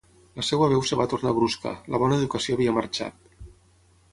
La 0.39 0.45
seva 0.45 0.69
veu 0.71 0.79
es 0.85 0.93
va 1.01 1.05
tornar 1.11 1.33
brusca, 1.39 1.73
la 1.95 2.01
bona 2.05 2.17
educació 2.21 2.57
havia 2.57 2.77
marxat. 2.79 3.33